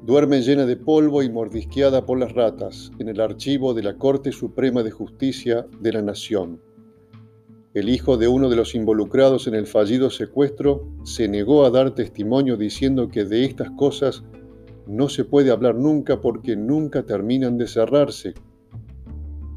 duerme 0.03 0.41
llena 0.41 0.65
de 0.65 0.75
polvo 0.75 1.23
y 1.23 1.29
mordisqueada 1.29 2.05
por 2.05 2.19
las 2.19 2.33
ratas 2.33 2.91
en 2.99 3.07
el 3.07 3.21
archivo 3.21 3.73
de 3.73 3.83
la 3.83 3.95
Corte 3.95 4.31
Suprema 4.31 4.83
de 4.83 4.91
Justicia 4.91 5.65
de 5.79 5.93
la 5.93 6.01
Nación. 6.01 6.59
El 7.75 7.89
hijo 7.89 8.15
de 8.15 8.29
uno 8.29 8.47
de 8.47 8.55
los 8.55 8.73
involucrados 8.73 9.47
en 9.47 9.53
el 9.53 9.67
fallido 9.67 10.09
secuestro 10.09 10.87
se 11.03 11.27
negó 11.27 11.65
a 11.65 11.69
dar 11.69 11.91
testimonio 11.93 12.55
diciendo 12.55 13.09
que 13.09 13.25
de 13.25 13.43
estas 13.43 13.69
cosas 13.71 14.23
no 14.87 15.09
se 15.09 15.25
puede 15.25 15.51
hablar 15.51 15.75
nunca 15.75 16.21
porque 16.21 16.55
nunca 16.55 17.03
terminan 17.03 17.57
de 17.57 17.67
cerrarse. 17.67 18.33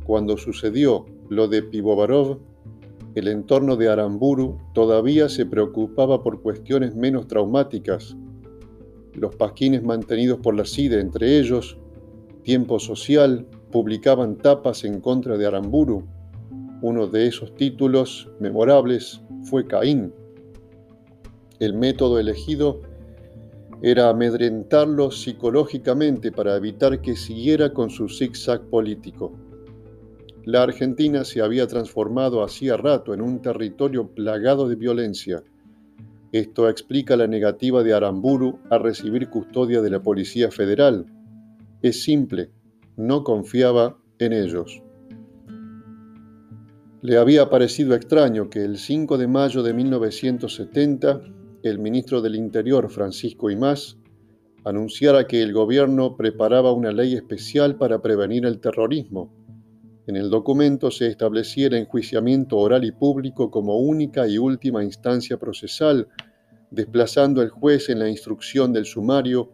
Cuando 0.04 0.36
sucedió 0.36 1.06
lo 1.28 1.46
de 1.46 1.62
Pivovarov, 1.62 2.40
el 3.14 3.28
entorno 3.28 3.76
de 3.76 3.88
Aramburu 3.88 4.58
todavía 4.74 5.28
se 5.28 5.46
preocupaba 5.46 6.20
por 6.24 6.42
cuestiones 6.42 6.96
menos 6.96 7.28
traumáticas. 7.28 8.16
Los 9.14 9.36
pasquines 9.36 9.84
mantenidos 9.84 10.40
por 10.40 10.56
la 10.56 10.64
CIDE, 10.64 10.98
entre 10.98 11.38
ellos, 11.38 11.78
Tiempo 12.42 12.80
Social, 12.80 13.46
publicaban 13.70 14.38
tapas 14.38 14.82
en 14.82 15.00
contra 15.00 15.38
de 15.38 15.46
Aramburu. 15.46 16.17
Uno 16.80 17.08
de 17.08 17.26
esos 17.26 17.54
títulos 17.56 18.30
memorables 18.38 19.20
fue 19.42 19.66
Caín. 19.66 20.12
El 21.58 21.74
método 21.74 22.20
elegido 22.20 22.82
era 23.82 24.08
amedrentarlo 24.08 25.10
psicológicamente 25.10 26.30
para 26.30 26.56
evitar 26.56 27.00
que 27.00 27.16
siguiera 27.16 27.72
con 27.72 27.90
su 27.90 28.08
zigzag 28.08 28.62
político. 28.70 29.32
La 30.44 30.62
Argentina 30.62 31.24
se 31.24 31.42
había 31.42 31.66
transformado 31.66 32.44
hacía 32.44 32.76
rato 32.76 33.12
en 33.12 33.22
un 33.22 33.42
territorio 33.42 34.08
plagado 34.08 34.68
de 34.68 34.76
violencia. 34.76 35.42
Esto 36.30 36.68
explica 36.68 37.16
la 37.16 37.26
negativa 37.26 37.82
de 37.82 37.92
Aramburu 37.92 38.60
a 38.70 38.78
recibir 38.78 39.28
custodia 39.30 39.82
de 39.82 39.90
la 39.90 40.00
Policía 40.00 40.50
Federal. 40.50 41.06
Es 41.82 42.02
simple, 42.02 42.50
no 42.96 43.24
confiaba 43.24 43.98
en 44.18 44.32
ellos. 44.32 44.82
Le 47.00 47.16
había 47.16 47.48
parecido 47.48 47.94
extraño 47.94 48.50
que 48.50 48.64
el 48.64 48.76
5 48.76 49.18
de 49.18 49.28
mayo 49.28 49.62
de 49.62 49.72
1970 49.72 51.22
el 51.62 51.78
ministro 51.78 52.20
del 52.20 52.34
Interior, 52.34 52.90
Francisco 52.90 53.50
Imás, 53.50 53.96
anunciara 54.64 55.26
que 55.26 55.42
el 55.42 55.52
gobierno 55.52 56.16
preparaba 56.16 56.72
una 56.72 56.90
ley 56.90 57.14
especial 57.14 57.76
para 57.76 58.00
prevenir 58.00 58.46
el 58.46 58.60
terrorismo. 58.60 59.32
En 60.06 60.16
el 60.16 60.30
documento 60.30 60.90
se 60.90 61.06
establecía 61.06 61.68
el 61.68 61.74
enjuiciamiento 61.74 62.56
oral 62.56 62.84
y 62.84 62.92
público 62.92 63.50
como 63.50 63.78
única 63.78 64.26
y 64.26 64.38
última 64.38 64.82
instancia 64.82 65.36
procesal, 65.38 66.08
desplazando 66.70 67.40
al 67.40 67.50
juez 67.50 67.88
en 67.90 67.98
la 67.98 68.08
instrucción 68.08 68.72
del 68.72 68.86
sumario 68.86 69.52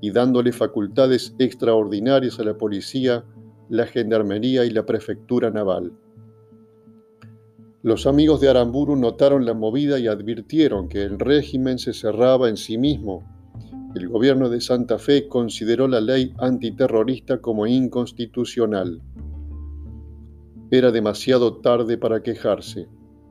y 0.00 0.10
dándole 0.10 0.52
facultades 0.52 1.34
extraordinarias 1.38 2.38
a 2.40 2.44
la 2.44 2.56
policía, 2.56 3.24
la 3.68 3.86
gendarmería 3.86 4.64
y 4.64 4.70
la 4.70 4.84
prefectura 4.84 5.50
naval. 5.50 5.92
Los 7.84 8.06
amigos 8.06 8.40
de 8.40 8.48
Aramburu 8.48 8.94
notaron 8.94 9.44
la 9.44 9.54
movida 9.54 9.98
y 9.98 10.06
advirtieron 10.06 10.88
que 10.88 11.02
el 11.02 11.18
régimen 11.18 11.80
se 11.80 11.92
cerraba 11.92 12.48
en 12.48 12.56
sí 12.56 12.78
mismo. 12.78 13.24
El 13.96 14.08
gobierno 14.08 14.48
de 14.48 14.60
Santa 14.60 15.00
Fe 15.00 15.26
consideró 15.26 15.88
la 15.88 16.00
ley 16.00 16.32
antiterrorista 16.38 17.40
como 17.40 17.66
inconstitucional. 17.66 19.02
Era 20.70 20.92
demasiado 20.92 21.56
tarde 21.56 21.98
para 21.98 22.22
quejarse. 22.22 22.86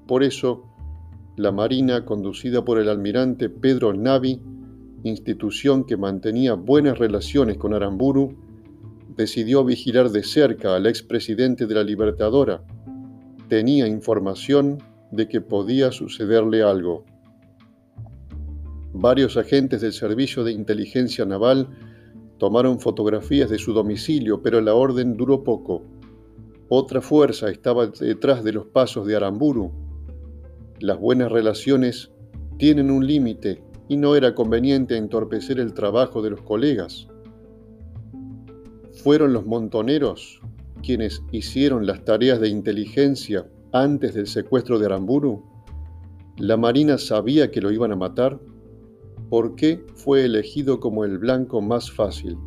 Por 0.05 0.21
eso, 0.21 0.65
la 1.37 1.53
Marina, 1.53 2.03
conducida 2.03 2.65
por 2.65 2.77
el 2.77 2.89
almirante 2.89 3.47
Pedro 3.49 3.93
Navi, 3.93 4.41
institución 5.03 5.85
que 5.85 5.95
mantenía 5.95 6.55
buenas 6.55 6.99
relaciones 6.99 7.57
con 7.57 7.73
Aramburu, 7.73 8.35
decidió 9.15 9.63
vigilar 9.63 10.09
de 10.09 10.23
cerca 10.23 10.75
al 10.75 10.87
expresidente 10.87 11.67
de 11.67 11.75
la 11.75 11.83
Libertadora, 11.83 12.65
tenía 13.51 13.85
información 13.85 14.77
de 15.11 15.27
que 15.27 15.41
podía 15.41 15.91
sucederle 15.91 16.63
algo. 16.63 17.03
Varios 18.93 19.35
agentes 19.35 19.81
del 19.81 19.91
Servicio 19.91 20.45
de 20.45 20.53
Inteligencia 20.53 21.25
Naval 21.25 21.67
tomaron 22.37 22.79
fotografías 22.79 23.49
de 23.49 23.57
su 23.57 23.73
domicilio, 23.73 24.41
pero 24.41 24.61
la 24.61 24.73
orden 24.73 25.17
duró 25.17 25.43
poco. 25.43 25.83
Otra 26.69 27.01
fuerza 27.01 27.49
estaba 27.49 27.87
detrás 27.87 28.41
de 28.45 28.53
los 28.53 28.67
pasos 28.67 29.05
de 29.05 29.17
Aramburu. 29.17 29.73
Las 30.79 30.97
buenas 30.97 31.29
relaciones 31.29 32.09
tienen 32.57 32.89
un 32.89 33.05
límite 33.05 33.61
y 33.89 33.97
no 33.97 34.15
era 34.15 34.33
conveniente 34.33 34.95
entorpecer 34.95 35.59
el 35.59 35.73
trabajo 35.73 36.21
de 36.21 36.29
los 36.29 36.41
colegas. 36.41 37.05
Fueron 39.03 39.33
los 39.33 39.45
montoneros 39.45 40.39
quienes 40.81 41.23
hicieron 41.31 41.85
las 41.85 42.03
tareas 42.03 42.39
de 42.39 42.49
inteligencia 42.49 43.47
antes 43.71 44.13
del 44.13 44.27
secuestro 44.27 44.77
de 44.79 44.85
Aramburu? 44.87 45.43
¿La 46.37 46.57
Marina 46.57 46.97
sabía 46.97 47.51
que 47.51 47.61
lo 47.61 47.71
iban 47.71 47.91
a 47.91 47.95
matar? 47.95 48.39
¿Por 49.29 49.55
qué 49.55 49.85
fue 49.95 50.25
elegido 50.25 50.79
como 50.79 51.05
el 51.05 51.17
blanco 51.17 51.61
más 51.61 51.91
fácil? 51.91 52.37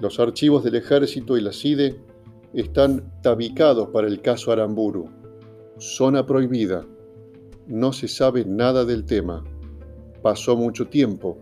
Los 0.00 0.20
archivos 0.20 0.64
del 0.64 0.76
ejército 0.76 1.36
y 1.36 1.40
la 1.40 1.52
CIDE 1.52 2.00
están 2.54 3.12
tabicados 3.22 3.88
para 3.88 4.08
el 4.08 4.20
caso 4.20 4.52
Aramburu. 4.52 5.08
Zona 5.78 6.26
prohibida. 6.26 6.86
No 7.66 7.92
se 7.92 8.08
sabe 8.08 8.44
nada 8.44 8.84
del 8.84 9.04
tema. 9.04 9.42
Pasó 10.22 10.56
mucho 10.56 10.86
tiempo 10.88 11.38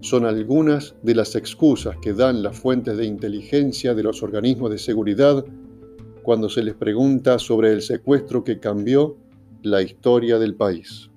son 0.00 0.24
algunas 0.24 0.94
de 1.02 1.14
las 1.14 1.34
excusas 1.34 1.96
que 1.98 2.12
dan 2.12 2.42
las 2.42 2.58
fuentes 2.58 2.96
de 2.96 3.06
inteligencia 3.06 3.94
de 3.94 4.02
los 4.02 4.22
organismos 4.22 4.70
de 4.70 4.78
seguridad 4.78 5.44
cuando 6.22 6.48
se 6.48 6.62
les 6.62 6.74
pregunta 6.74 7.38
sobre 7.38 7.72
el 7.72 7.82
secuestro 7.82 8.44
que 8.44 8.58
cambió 8.58 9.16
la 9.62 9.82
historia 9.82 10.38
del 10.38 10.54
país. 10.54 11.10